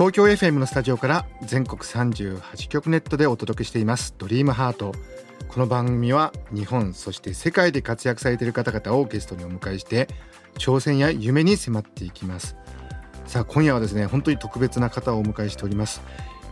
[0.00, 4.14] 東京 FM のスタジオから全国38局ネットでお届けしています。
[4.16, 4.94] ドリームハート。
[5.46, 10.08] この番組は日本そして世界で活躍されている方々をゲストにお迎えして
[10.54, 12.56] 挑戦や夢に迫っていきます。
[13.26, 16.00] さあ今夜はですね本当に特別な方をお迎えしております、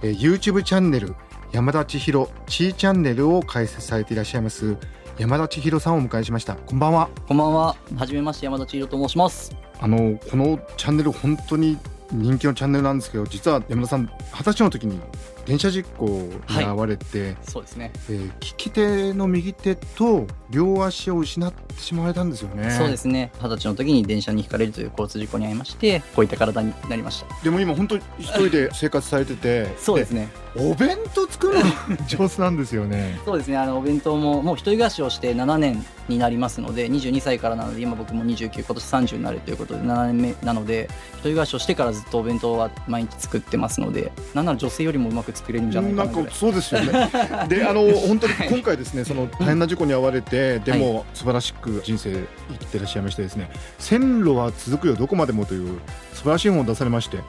[0.03, 1.15] えー YouTube チャンネル
[1.51, 4.77] 山田千尋ちーチャンネルを開設されていらっしゃいます
[5.17, 6.55] 山田千尋さんをお迎えしました。
[6.55, 7.09] こんばんは。
[7.27, 7.77] こんばんは。
[7.97, 9.57] はじめまして山田千尋と申します。
[9.81, 11.79] あのこのチャンネル本当に
[12.13, 15.01] 人気のチャンネルなんですけど実は山田さん二十歳の時に
[15.47, 17.91] 電車事故に遭われて、そうですね。
[18.11, 23.31] えー利き手の右手と両足を失ってしまわれたんですよねそうですね。
[23.41, 27.43] 二十歳の時に電車にひかれるという交通事故に遭いまして、こういった体になりました。
[27.43, 30.29] でも今本当に一人で 生活されててそうですね。
[30.57, 31.65] お弁当作るの
[32.07, 33.57] 上手なんですよね そうですね。
[33.57, 46.25] あのお弁当ももう一人暮らしをして7年になりますので、22歳からなので今僕も29、今年30になるということで7年目なので、一人暮らしをしてからずっとお弁当は毎日作ってますので、なんなら女性よりもうまく作れるんじゃないかななん。
[46.27, 47.11] かそうですよね。
[47.49, 55.79] で あの本当に今回ですねその大変な事故に遭われて、でも素晴らしく人生生きてらっしゃいましてですね線路は続くよどこまでもという
[56.19, 57.25] 素晴らしい本を出されましてはい。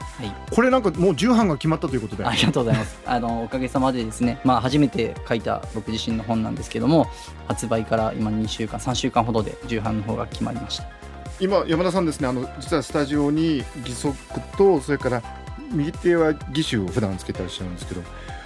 [0.50, 2.98] これなんかもう重版が決まったということでありがとうございます。
[3.06, 7.06] あのおかげさまでですね、まあ初めて書いた僕自身の本なんですけども、
[7.46, 10.84] 発売から今2週間、3週間ほどで重版の方が決まりました。
[11.38, 14.14] 今山田さんですねあの実はスタジオに義足
[14.58, 15.22] とそれから
[15.72, 18.02] 右手は義手を普段つけてらっしゃるんですけど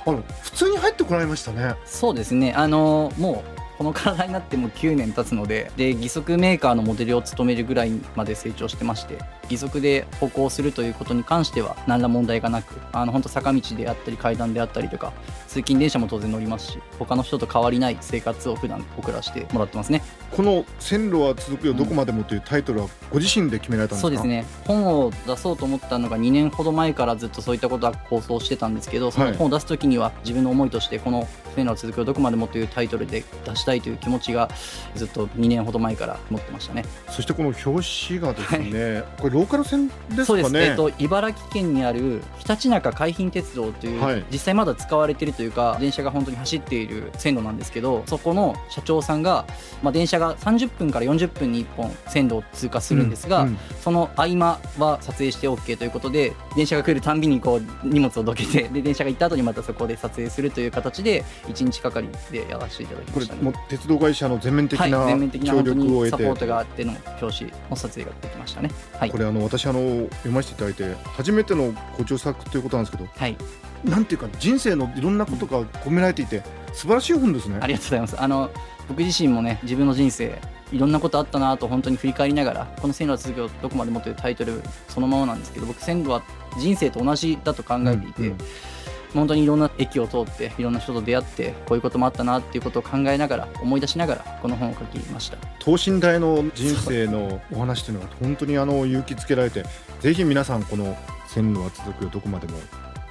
[0.07, 2.53] あの普通に入ってこられましたねそうですね。
[2.53, 9.19] あのもうこの体になってもう9年経つので、で義足メーカーのモデルを務めるぐらいまで成長してまして、
[9.51, 15.13] 義足で歩行するということに関しては何ら問題がなく、あの本当坂道であったり階段であったりとか、
[15.49, 20.03] 通勤電車も当然乗りますし、他の人と変わりない生活を普段送らせてもらってますね。
[20.31, 24.09] この「線路は続くよどこまでも」というタイトルはご自身で決められたんですか？
[24.09, 24.45] そうですね。
[24.67, 34.49] 本を出そうと思ったのが2年ほど前からずっとそういったことは構想してたんですけどその本を出す時には自分の思いとしてこの「フェンの続きをどこまでも」というタイトルで出したいという気持ちが
[34.95, 36.85] ずっと2年ほど前から持ってましたね。
[37.09, 44.25] そしてこの表紙がですね、これローカル線ですそうです、かねえっと、茨城県にあるひたちなか海浜鉄道という、はい。
[44.31, 49.47] 実際まだ使われているというか電車が本当に走っている線路なんですけどそこの社長さんが、
[49.83, 68.71] まあ、電車が30分から40分に1本線路を通過するんですが、うんうんその合間は撮影して OK ということで電車が来るたんびにこう荷物をどけてで電車が行った後にまたそこで撮影するという形で1日がかりでやらせていただきこれましたねもう鉄道会社の全面的はい、な全面的な協力を得て、にサポートがあっての表紙の撮影ができましたね。
[68.99, 69.11] はい。
[69.11, 73.09] こ、れあの私あの読ませていただいて初めてのご著作ということなんですけど。
[73.15, 73.37] はい、
[73.85, 77.59] なんていうか人生のいろんなことが込められていて素晴らしい本ですね。
[77.61, 78.21] ありがとうございます。
[78.21, 78.51] あの
[78.89, 80.39] 僕自身もね自分の人生
[80.73, 86.23] いろんなことあったなと本当に振り返りながらこの線路は続きをどこまでもというタイトルそのままなんですけど僕線路は
[86.59, 88.39] 人生と同じだと考えていて、うんうん
[89.15, 95.39] 本当にいろんな駅を通っていろんな人と出会ってこういうこともあったなっていうことを考えながら思い出しながらこの本を書きました。
[95.61, 99.65] 等身大の人生のお話というのは本当にあの勇気づけられて
[100.01, 102.59] ぜひ皆さんこの線路は続くよどこまでも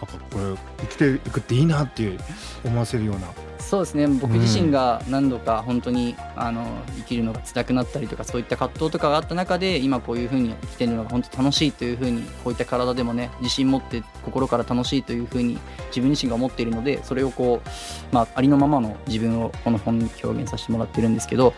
[0.06, 2.18] これ生きていくっていいなって
[2.64, 3.28] 思わせるような。
[3.60, 4.08] そうですね。
[4.08, 6.66] 僕自身が何度か本当にあの
[6.98, 21.54] 生きるのが辛くなったりとかそういった葛藤とかがあった中で今こういうふうに生きてるのが本当楽しいというふうにこういった体でもね自信持って心から楽しいというふうに自分自身が思っているのでそれをこう、まあ、ありのままの自分をこの本に表現させてもらってるんですけど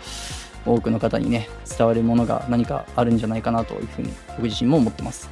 [0.65, 5.29] 多くの方にね伝わるものが何かあるんじゃないかなというふうに僕自身も思ってます。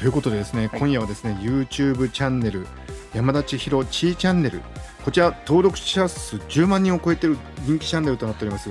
[0.00, 0.78] はい、ということでですね、はい。
[0.80, 2.66] 今夜はですね YouTube チャンネル
[3.14, 4.62] 山田千尋ちーチャンネル
[5.04, 8.70] こちら登録者数10万人を超えている人気チャンネルとなっております。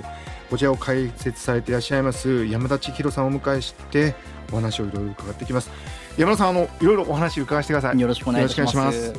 [0.49, 4.15] こちらを開設されていらっしゃいます山田千尋さんをお迎えして
[4.51, 5.69] お話をいろいろ伺っていきます。
[6.17, 7.99] 山田さんあのいろいろお話伺わせてください。
[7.99, 9.13] よろしくお願いします。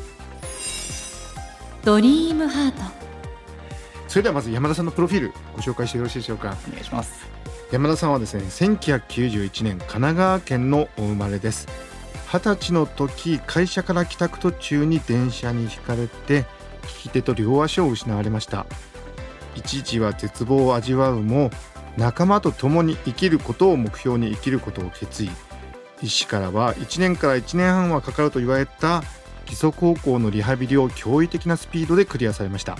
[1.85, 2.83] ドリームハート。
[4.09, 6.57] それではまず山田さんのプロフィールご紹介してよろしいでしょうか。
[6.69, 7.31] お願いします。
[7.71, 11.69] 山田さんはですね1991年神奈川県のお生まれです
[12.33, 16.47] 二十歳の時会社から帰宅途中に電車にひかれて
[16.83, 18.67] 利き手と両足を失われました。
[19.57, 21.51] 一時は絶望を味わうも
[21.97, 25.31] 仲間と共に生きることを目標に生きることを決意。
[26.03, 29.03] 医師からは1年から1年半はかかると言われた
[29.45, 32.77] 基礎高校のリハビリを驚異的なスピードでクリアされました。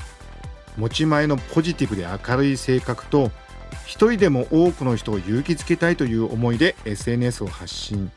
[0.77, 3.33] 持ち前のポジティブで明るい性格と
[3.85, 8.13] 一人でも多くの人を勇気づけたいという思いで SNS を発信。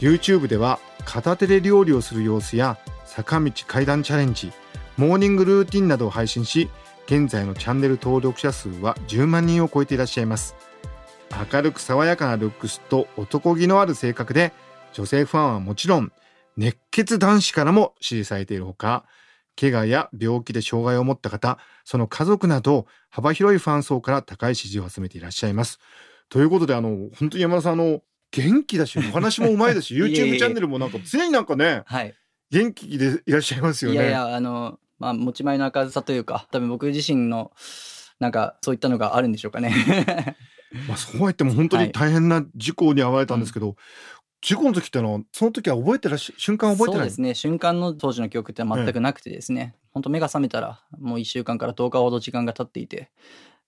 [0.00, 4.52] YouTube では片手で料理をする様子や坂道階段チャレンジ
[4.96, 6.70] モーニングルーティンなどを配信し
[7.06, 10.54] 現在のチャンネル登録者数は10万人を超えていらっしゃいます。
[11.52, 14.52] 明るく爽やかなルックスと男気のある性格で
[14.92, 16.12] 女性ファンはもちろん
[16.56, 19.04] 熱血男子からも支持されているほか
[19.58, 25.78] 怪我や病気で障害を持った方その家族など幅広いファン層から高い支持を集めていらっしゃいます。
[26.28, 32.14] ということであの本当に山田さんの元気だし お話もうまいだしいえいえ YouTube チャンネルもなんか常になんかねはい。
[32.50, 33.96] 元気でいらっしゃいますよね。
[33.96, 37.52] いやいやあのまあ持ち前の明るさというか多分僕自身の
[38.18, 39.72] なんかそういったのがあるんでしょうかね。
[40.88, 43.76] まあ、そうは言っても本当に大変な事故に遭われたんですけど、
[44.42, 47.04] 事故の時ってのはその時は覚えてらっしゃ瞬間覚えてない？
[47.04, 47.34] そうですね。
[47.34, 53.10] 瞬間の当時の記憶って全くなくてですね、本当目が覚めたらもう1週間から10日ほど時間が経っていて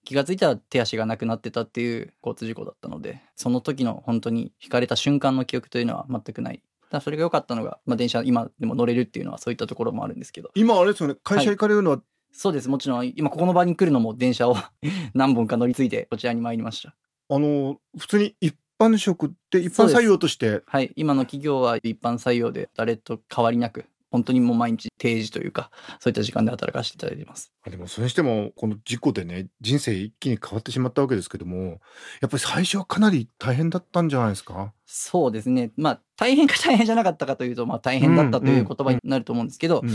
[0.05, 6.62] 気がついたら手足がなくなってたっていう交通事故だったのでその時の本当に引かれた瞬間の記憶というのは全くない。
[6.91, 10.50] ただそれが良かったのが、まあ、電車今でも乗れるっていうのはそういったところもあるんですけど。
[10.55, 12.02] 今あれですよね会社行かれるのは、
[12.32, 12.69] そうです。
[12.69, 14.56] もちろん今ここの場に来るのも電車を
[15.14, 16.96] 何本か乗り継いでこちらに参りました。
[17.29, 20.62] あの普通に一般職って一般採用として？
[20.67, 20.93] はい。
[20.96, 25.70] 今の企業は一般採用で誰と変わりなく本当にもう毎日定時というか
[26.00, 27.52] そういった時間で働かせていただいています。
[27.66, 31.80] あでもそれにしてもこの事故でね人生一気に変わってしまったわけですけども
[32.20, 34.72] やっぱり最初はかなり大変だったんじゃないですか？
[34.86, 35.70] そうですね。
[35.76, 39.90] まあ大変か大変じゃなかったかというとまあ大変だったという言葉になると思うんですけど、うん。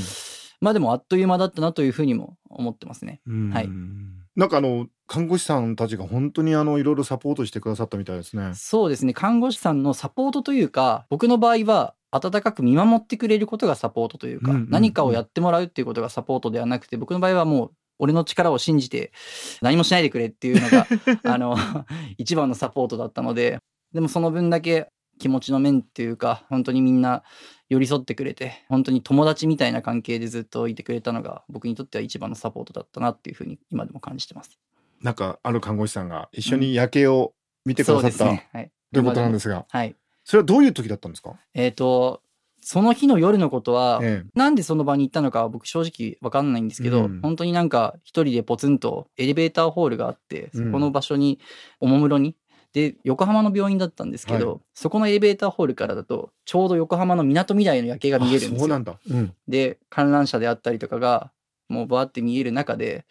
[0.61, 3.19] まあでもあっという間だったなというふうにも思ってますね。
[3.27, 3.49] うん。
[3.51, 3.69] はい。
[4.37, 8.51] なんかあの看護師さんたちが本当にあのいろいろサポートしてくださったみたいですね。
[8.55, 9.13] そうですね。
[9.13, 19.11] 看護師さんのサポートというか僕の場合は温かく見守ってくれることがサポートというか、うんうんうん何かをやってもらうっていうことがサポートではなくて僕の場合はもう俺の力を信じて
[19.61, 20.87] 何もしないでくれっていうのが
[21.23, 21.55] あの
[22.17, 23.59] 一番のサポートだったので
[23.93, 27.23] でもその分だけ気持ちの面っていうか本当にみんな
[27.69, 34.59] 寄り添ってくれて本当に友達みたいな関係でずっといてくれたのが僕にとっては一番のサポートだったなっていうふうに今でも感じてます。
[35.01, 37.33] なんかある看護師さんが一緒に夜景を
[37.65, 38.49] 見てくださった、そうですね。
[38.51, 38.71] はい。
[38.93, 39.95] ということなんですすがはい。
[40.25, 42.21] それはどういう時だったんですか、えっ、と
[42.65, 44.29] その日の夜のことは、ええ。
[44.33, 47.21] なんでその場に行ったのかは僕正直わかんないんですけど、うん。
[47.21, 50.65] 本当になんか一人でポツンとエレベーターホールがあってうん。
[50.65, 51.37] そこの場所に
[51.79, 52.35] おもむろに
[52.73, 58.55] で横浜の病院だったんですけど、はそこのエレベーターホールからだとちょうど横浜のみなとみらいの夜景が見えるんですよ。
[58.55, 58.83] あそうなん。
[58.83, 61.31] だ、うん、で観覧車であったりとかが
[61.69, 63.05] もうバーって見える中で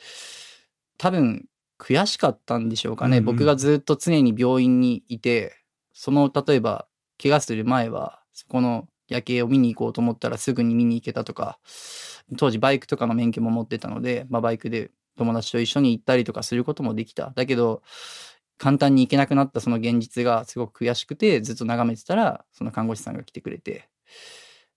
[0.99, 1.47] 多分
[1.79, 3.37] 悔しかったんでしょうかね、うんうん。
[3.37, 5.55] 僕がずっと常に病院にいて
[5.93, 6.89] その例えば
[7.23, 11.59] 怪我する前はそこの夜景を見に行こうと思ったらすぐに見に行けたとか
[12.39, 17.33] 当時バイクとかの免許も持ってたので、まあ、バイクで友達と一緒に行ったりとかすることもできた。
[17.37, 17.83] だけど
[18.57, 23.89] 簡単に行けなくなったその現実がすごく悔しくてずっと眺めてたらその看護師さんが来てくれて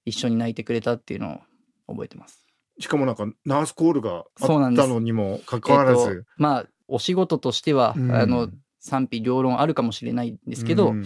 [0.05, 1.41] 一緒に泣いてくれたっていうの
[1.87, 2.43] を覚えてます。
[2.79, 8.11] しかもなんかナースコールがあったのにもかかわらえっとず、まあお仕事としては、うん。
[8.15, 8.49] あの
[8.79, 11.05] 賛否両論あるかもしれないんですけど、うん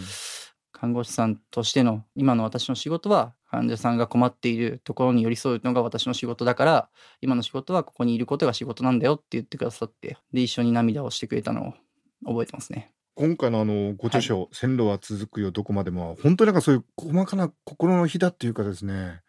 [0.72, 6.90] 看護師さんとしての今の私の仕事は患者さんが困っているところに寄り添うのが私の仕事だから
[7.22, 11.74] 今の仕事はここにいることが仕事なんだよって言ってくださってで一緒に涙をしてくれたのを
[12.26, 12.92] 覚えてますね。
[13.16, 19.22] 今回のあのご著書、線路は続くよどこまでも」本当になんかそういう細かな心の火だっていうかですね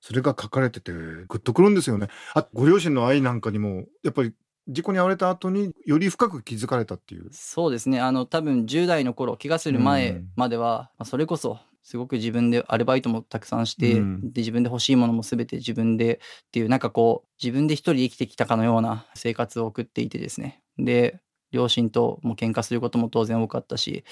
[0.00, 4.32] それが書かれててグッとくるんですよねあご両親の愛なんかにもやっぱり
[4.68, 7.28] 事故に遭われた後により深く気づかれたっていう。
[7.32, 8.00] そうですね。
[8.00, 10.28] あの多分10代の頃怪我する前うん。
[10.36, 14.32] までは、まあそれこそすごく自分でアルバイトもたくさんして、うん。
[14.32, 20.60] で自分で欲しいものも全て自分でっていうなんかこう自分で一人で生きてきたかのような生活を送っていてですね。
[20.78, 21.20] で
[21.52, 24.04] 両親とも喧嘩することも当然多かったし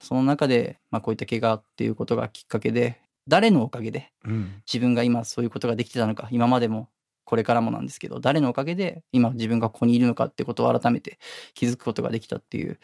[0.00, 4.62] その中で、まあ、こういった怪我っていうことがきっかけで誰のおかげでうん。
[4.66, 6.88] 自分が今そういうことができてたのか今までも
[7.30, 11.20] これからもなんですけど誰のおかげで今自分がここにいるのかってことを改めて
[11.54, 12.80] 気づくことができたっていう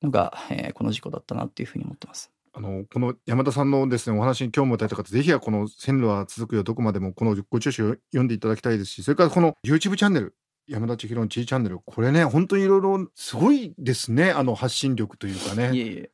[0.00, 2.30] のが、えーこの事故だったなっていうふうに思ってます。
[2.52, 10.36] あのこの山田さんのですねお話に興味を持たれた方ぜひはこの「線路は続くよどこまでも」このご著書を読んでいただきたいですしそれからこの YouTube チャンネル
[10.68, 15.74] 山田千尋のちいチャンネルこれね本当にいろいろすごいですねあの発信力というかね。
[15.74, 16.10] いえいえ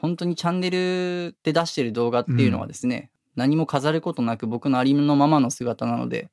[0.00, 6.30] 本当にチャンネルで出してる動画っていうのはですね、何も飾ることなく僕のありのままの姿なので、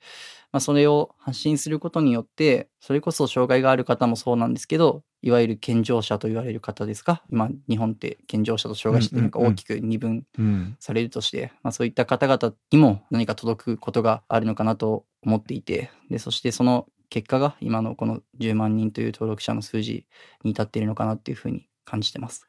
[0.52, 7.24] まあ、それを発信することによって、それこそ障害がある方もそうなんですけど、いわゆる健常者と言われる方ですか？
[7.30, 10.78] 今、日本って健常者と障害者っていうのが大きく二分うん。
[10.80, 20.06] されるとして、まあ、そういった方々にも何か届くことがあるのかなと思っていて、で、そしてその結果が今のこの10万人という登録者の数字
[20.44, 22.48] に至っているのかなっていうふうに感じてます。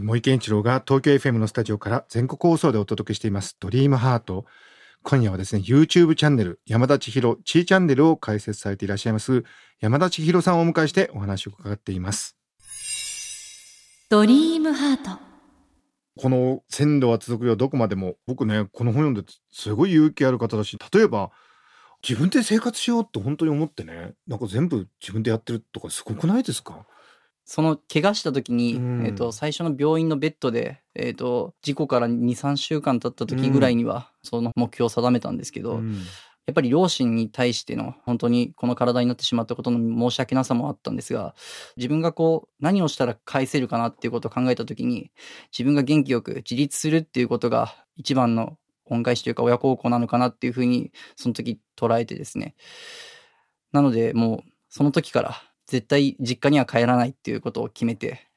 [0.00, 4.46] 森健一郎が東京 FM のスタジオから全国放送でお届けしていますドリームハート
[5.02, 9.44] 今夜はですね YouTube チャンネル山田千尋ちーチャンネルを開設されていらっしゃいます
[9.80, 12.36] 山田千尋さんをお迎えしてお話を伺っています。
[14.08, 15.20] ドリームハート。
[16.20, 21.30] この鮮度は続くよどこまでも僕ねこの本読んですごい勇気ある方だし例えば
[22.06, 26.86] 自分で生活しようって本当に思ってねなんか全部自分でやってるとかすごくないですか？
[27.44, 29.06] その怪我した時に、うん。
[29.06, 36.02] えっと最初の病院のベッドで、えっと事故から23週間経った時ぐらいにはその目標を定めたんですけど、うん。
[36.46, 39.78] やっぱり両親に対しての本当にこの体になってしまったことの
[40.10, 41.36] 申し訳なさもあったんですが
[41.76, 45.12] 自分がこう何をしたら返せるかなっていうことを考えた時に
[45.56, 52.56] 自分が元気よく自立するっていうことが一番の恩返しというか親孝行なのかなっていうふうにその時捉えてですね。
[53.70, 58.28] なのでもうその時から絶対実家には帰らないっていうことを決めて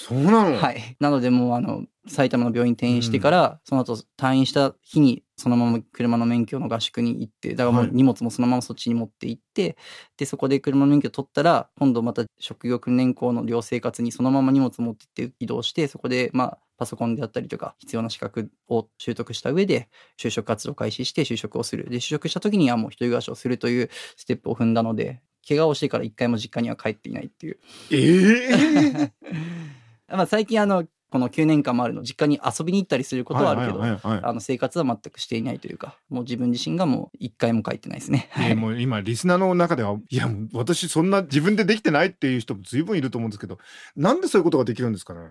[0.00, 0.96] そうなの、はい。
[1.00, 9.76] なのでもうあの、埼玉の病院転院してから、その後退院した日にそのまま車の免許の合宿に行って、だからもうはい荷物もそのままそっちに持って行って、
[10.16, 21.90] で、そこで車の免許取ったら、今度また職業訓練校の寮生活にそのまま荷物持って行って移動して、そこでまあ、パソコンであったりとか、必要な資格を習得した上で、就職活動を開始して就職をする。
[21.90, 27.58] で、就職した時にはもう一人暮らしをするというステップを踏んだので、怪我をしてから一回も実家には帰っていないっていう。
[27.90, 29.12] ええ
[30.14, 38.28] まあ最近あの、この9年間もあるの、実家に遊びに行ったりすることはあるけど、はいはいはいはいあの生活は全くしていないというか、もう自分自身がもう一回も帰ってないですね。
[38.36, 43.58] えーもう今リスナーの中ではいやもう私そんな自分でできてないっていう人も随分いると思うんですけど
[43.96, 45.30] なんでそういうことができるんですかね？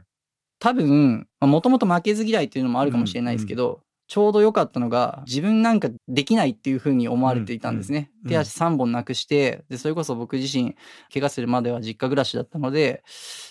[0.60, 8.10] 多分、もともと負けず嫌いっていうのもあるかもしれないですけど、ちょうど良かったのが、自分なんかできないっていうふうに思われていたんですね。
[8.24, 10.76] うん手足3本なくして、で、それこそ僕自身、
[11.14, 13.04] 怪我するまでは実家暮らしだったので、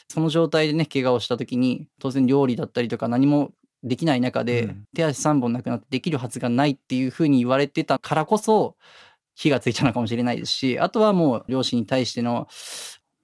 [0.09, 8.77] その状態でね、怪我をした時に、当然料理だったりとか何もできない中で、うん手足3本なくなってできるはずがないっていうふうに言われてたからこそ、
[9.35, 12.49] 火がついたのかもしれないですし、あとはもう両親に対しての、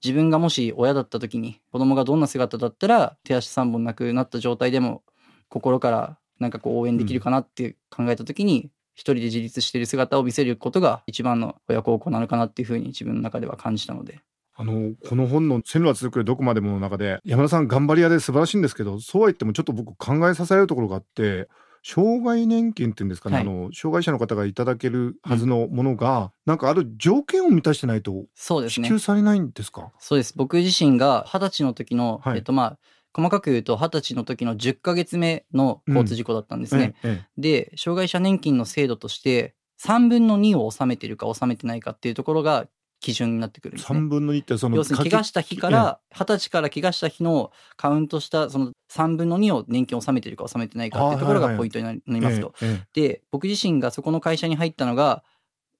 [0.03, 5.01] 自分がもし親だった時に子供がどんな姿だったら手足3本なくなった状態でも
[5.47, 14.19] 心からなんかこう応援できるかなって考えた時に、一人で自立している姿を見せることが一番の親孝行なのかなっていうふうに自分の中では感じたので。
[14.55, 21.49] あのこの本の「線路は続くよどこまでも」の中で山田さん頑張り屋で素晴らしいんですけどそうは言ってもちょっと僕考えさせられるところがあって
[21.81, 28.99] 障害年金っていうんですかね、はいあの障害者の方がいただけるはずのものが、なんかある条件を満たしてないとそうですね支給。
[28.99, 29.91] されないんですか？
[29.99, 30.33] そうです。
[30.37, 32.79] 僕自身が二十歳の時の、はいえっとまあ、
[33.15, 36.95] 細かく言うと二十歳の時の10ヶ月目の交通事故だったんですね。
[37.03, 42.67] ええで、障害者年金の制度として、3分の2を納めてるか納めてないかっていうところが
[42.99, 43.99] 基準になってくるんですね。
[43.99, 52.53] 3分の2ってその要するに怪我した日から、二十歳から怪我した日のカウントしたその3分の2を年金を納めてるか納めてないかっていうところがポイントになりますと。
[52.61, 55.23] えええで、僕自身がそこの会社に入ったのが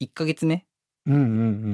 [0.02, 0.66] 1ヶ月目、
[1.08, 1.24] えうんうんう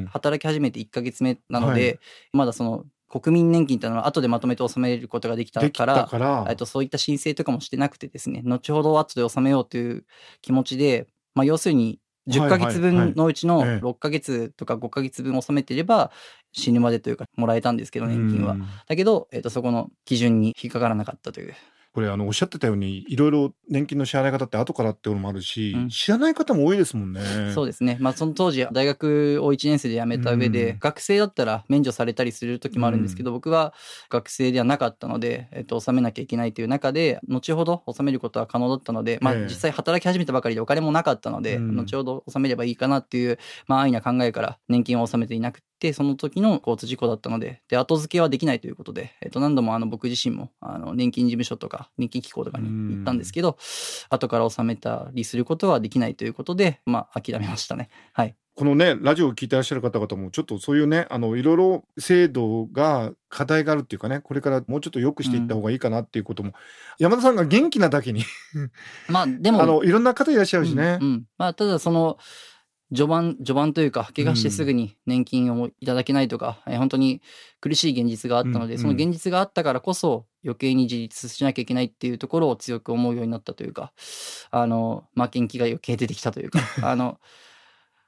[0.02, 2.00] ん働き始めて1ヶ月目なので、はい
[2.34, 10.06] まだその国民年金っていうのは後でまとめて納めることができたから、えっと、そういった申請とかもしてなくてですね、後ほど後で納めようという
[10.42, 16.12] 気持ちで、まあ、要するに10ヶ月分のうちのはいはいええ6ヶ月とか5ヶ月分納めてれば
[16.52, 18.58] 死ぬまでというかもらえたんですけど、年金はう。
[18.58, 21.56] んだけど、えっと、そこの基準に引っかからなかったという。
[21.92, 25.90] これあのおっしゃってたようにいろいろ年金の支払い方って後からっていうのもあるし、うん。
[25.90, 27.22] 知らない方も多いですもんね。
[27.54, 27.98] そうですね。
[28.00, 30.80] まあ、その当時、大学を1年生で辞めた上で、うん。
[30.80, 33.74] 学生だったら免除されたりする時もあるんですけど、僕は
[34.10, 39.44] 学生ではなかったので、えっと、納めなきゃいけないという中で、後ほど納めることは可能だったので、まあ、ええ。
[39.46, 41.76] 実際働き始めたばかりでお金もなかったので、うん。
[41.76, 53.58] 後ほど納めればいいかなっていう、まあ、安易な考えから年金を納めていなくて、その時の交通事故だったので、で、後付けはできないということで、えっと、何度もあの、僕自身も、あの、年金事務所とか、年金機構とかに行ったんですけど、
[54.10, 57.90] 後から納めたりすることはできないということで、まあ、諦めましたね。
[58.14, 58.36] はい。
[58.60, 66.52] このねラジオを聞いてらっしゃる方々もちょっとそういうねあのいろいろ制度が課題があるっていうかねこれからもうちょっと良くしていった方がいいかなっていうことも、
[66.98, 68.26] 山田さんが元気なだけに
[69.08, 70.98] まあ、でも、あのいろんな方いらっしゃるしね。
[71.00, 72.18] うんうんまあ、ただその、
[72.94, 77.22] 序盤、序盤というか、怪我してすぐに年金をいただけないとか、えー本当に
[77.62, 83.92] 苦しい現実があったので、うんその現実があったからこそ、余計に自立しなきゃいけないっていうところを強く思うようになったというか
[84.52, 87.20] あの負けん気が余計出てきたというか あの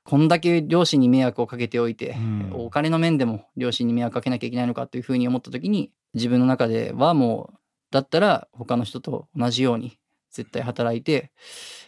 [0.03, 2.51] こんだけ両親に迷惑をかけておいて、うん。
[2.53, 7.57] お金の面でも両親に迷惑かけなきゃいけないのかというふうに思った時に自分の中ではもう
[7.91, 10.00] だったら他の人と同じように
[10.31, 11.31] 絶対働いて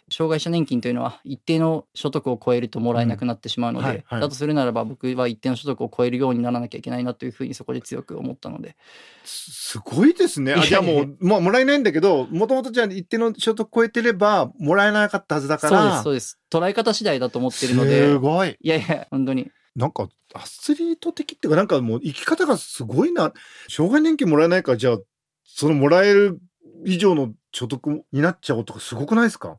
[0.10, 8.76] 障害者年金というのは一定の所得を超えるともらえなくなってしまうので、うんはいはいだとするならば僕は一定の所得を超えるようにならなきゃいけないなというふうにそこで強く思ったので
[9.24, 10.56] すすごいですね。
[10.68, 16.04] じゃあもう、もうもらえないんだけど、もともとじゃあ一定の所得超えてれば、もらえなかったはずだかそうですら。
[16.04, 18.56] そうです捉え方次第だと思ってるのですごい。
[18.62, 23.34] いやいや本当になんか、アスリート的っていうか、なんかもう生き方がすごいな。
[23.68, 24.98] 障害年金もらえないから、じゃあ、
[25.44, 26.40] そのもらえる
[26.86, 29.58] 以上の所得になっちゃおうとか、すごくないですか？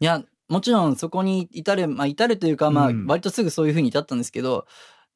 [0.00, 3.06] いやもちろんそこに至るまあ至るというかまあうん。
[3.06, 4.66] 割とすぐそういうふうに至ったんですけど、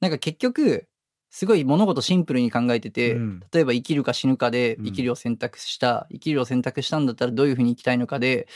[0.00, 0.86] なんか結局
[1.30, 3.40] すごい物事シンプルに考えてて、うん。
[3.52, 4.84] 例えば生きるか死ぬかでうん。
[4.86, 8.48] 生きるを選択した、生きるを選択したんだったらどういうふうに生きたいのかで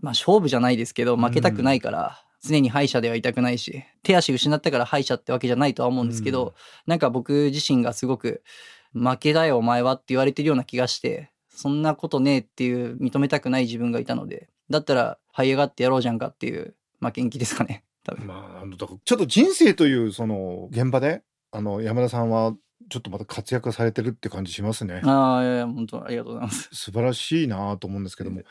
[0.00, 6.52] まあ勝負じゃないですけど負けたくないから、常に敗者ではいたくないし手足失ったから敗者ってわけじゃないとは思うんですけど、うん。
[6.86, 8.42] なんか僕自身がすごく
[8.92, 22.54] 負けだよお前はって言われてるような気がしてそんなことねえっていう認めたくない自分がいたのでだったら這い上がってやろうじゃんかっていう負けん気ですかね多分まあ、あの、だからちょっと人生という、その、現場で、あの、山田さんは、
[22.88, 25.00] ちょっとまた活躍されてるって感じしますね。
[25.04, 28.42] ああいやいや本当ありがとうございます素晴らしいなと思うんですけども、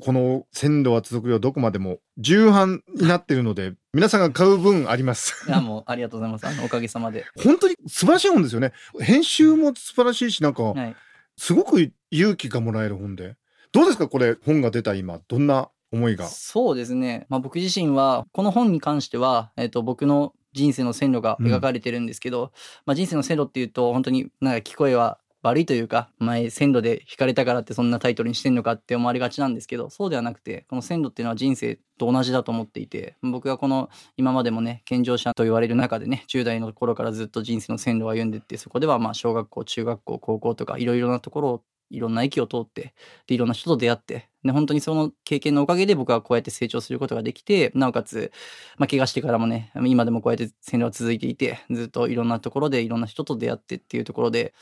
[0.00, 5.44] この鮮度は続くよどこまでも重版になってるので、皆さんが買う分あります。
[5.48, 8.72] いやもうありがとうございますあのおかげさまで本当に素晴らしい本ですよね。
[9.00, 10.94] 編集も素晴らしいし、なんか、はい
[11.38, 13.36] すごく勇気がもらえる本で。
[13.72, 16.26] どうですかこれ、本が出た今、どんな思いが？
[16.26, 22.52] そうですね、まあ、僕自身はこの本に関しては、えっと僕の人生の線路が描かれてるんですけど、
[22.86, 42.94] まあ、人生の線路っていうと本当になんか聞こえは悪いというか前線路で引かれたからってそんなタイトルにしてんのかって思われがちなんですけどそうではなくてこの線路っていうのは人生と同じだと思っていて僕がこの今までもね健常者と言われる中でね10代の頃からずっと人生の線路を歩んでってそこではまあ小学校中学校高校とかいろいろなところをいろんな駅を通って
[43.26, 48.32] でいろんな人と出会ってで本当にその経験のおかげで僕はこうやって成長することができてなおかつ、
[48.76, 54.54] まあ、怪我してからもね今でもこうやって線路は続いていてずっといろんなところでいろんな人と出会ってっていうところで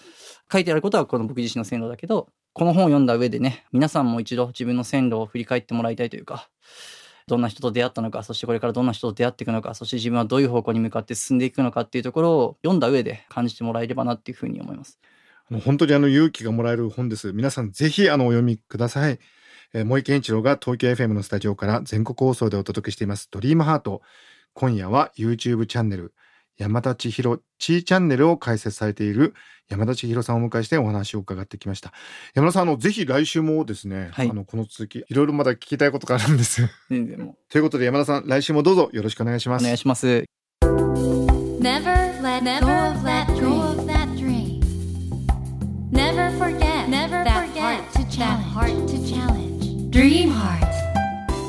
[0.50, 6.48] 書いてあることはこの僕自身の線路だけどこの本を読んだ上でね皆さんも一度自分の線路を振り返ってもらいたいというか
[7.26, 15.00] どんな人と出会ったのかそしてこれからどんな人と出会っていくのかそして自分はどういう方向に向かって進んでいくのかっていうところを読んだ上で感じてもらえればなっていうふうに思います。
[15.50, 17.32] あの本当にあの勇気がもらえる本です。
[17.32, 19.18] 皆さんぜひあのお読みください。
[19.72, 24.02] えー、森健一郎が東京 FM のスタジオから全国放送でお届けしていますドリームハート。
[24.54, 26.14] 今夜は YouTube チャンネル
[26.56, 29.34] 山田千尋チーチャンネルを開設されている
[29.68, 31.92] 山田千尋さんをお迎えしてお話を伺ってきました。
[32.34, 36.62] 山田さん、あの、ぜひ来週もですね、はいあの、この続き、いろいろまだ聞きたいことがあるんです。
[36.88, 39.62] 全然もということで山田さん、来週もどうぞよろしくお願いします。
[39.62, 40.24] うお願いします。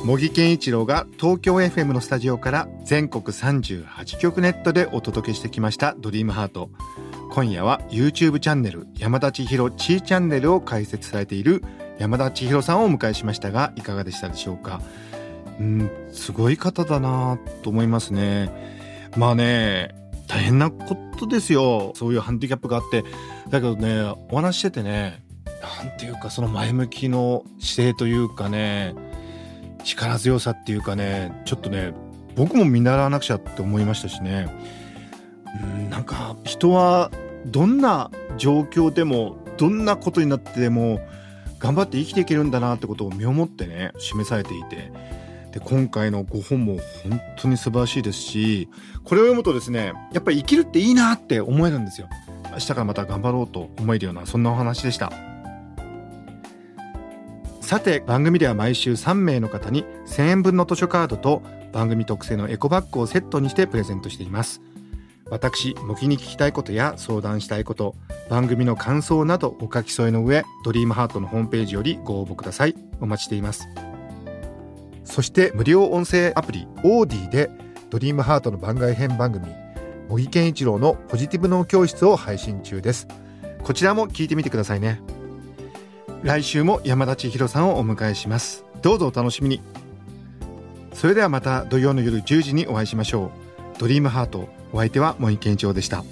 [0.07, 6.69] 茂木健一郎が東京 FM のスタジオから全国38局ネットでお届けしてきました「ドリームハート。
[7.29, 11.61] 今夜は YouTube チャンネル山田千尋チーチャンネルを開設されている
[11.99, 14.81] 山田千尋さんをお迎えしましたがいかがでしたでしょうか？
[15.59, 18.49] うんすごい方だなと思いますね。
[19.17, 19.93] まあね
[20.29, 21.91] 大変なことですよ。
[21.97, 23.03] そういうハンディキャップがあって。
[23.49, 25.21] だけどねお話しててね
[25.83, 28.95] なんていうかその前向きの姿勢というかね
[29.87, 31.93] 力強さっていうかねちょっとね
[32.35, 34.47] 僕も見習わなくちゃって思いましたしね。
[35.63, 37.09] うんなんか人は
[37.47, 40.99] どんな状況でもどんなことになってでも
[41.57, 44.91] 頑張って生きていけるんだなってことを身をもってね示されていて。
[45.51, 48.69] で今回の5本も本当に素晴らしいですし
[49.05, 52.09] これを読むとですねやっぱり生きるっていいなって思えるんですよ。
[52.51, 55.36] 明日からまた頑張ろうと思えるようなそんなお話でした。
[57.67, 64.61] さて番組では毎週3名の方に1000円分の図書カードと番組特製のエコバッグをセットにしてプレゼントしています。
[65.29, 67.93] 私模擬に聞きたいことや相談したいこと
[68.29, 72.75] 番組の感想などお書き添えの上ドリームハートのホームページよりご応募ください。
[73.01, 73.67] お待ちしています。
[75.03, 77.49] そして無料音声アプリオーディで
[77.89, 79.45] ドリームハートの番外編番組
[80.07, 83.09] 模擬健一郎のポジティブ脳教室を配信中です。
[83.61, 85.01] こちらも聞いてみてくださいね。
[86.23, 88.65] 来週も山田千尋さんをお迎えします。
[88.81, 89.61] どうぞお楽しみに。
[90.93, 93.31] それではまた土曜の夜10時にお会いしましょ
[93.77, 93.79] う。
[93.79, 94.49] ドリームハート。
[94.73, 96.03] お相手は森健一郎でした。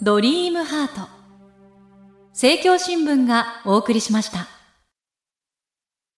[0.00, 1.08] ドリームハート。
[2.32, 4.51] 政教新聞がお送りしました。